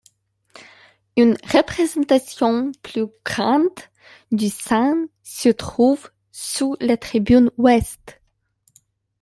Une 1.15 1.35
représentation 1.53 2.71
plus 2.81 3.05
grande 3.23 3.69
du 4.31 4.49
saint 4.49 4.97
se 5.21 5.49
trouve 5.49 6.09
sous 6.31 6.75
la 6.79 6.97
tribune 6.97 7.51
ouest. 7.57 8.19